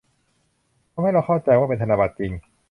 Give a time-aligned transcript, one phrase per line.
[0.93, 2.31] ทำให้เราเข้าใจว่าเป็นธนบัตรจริง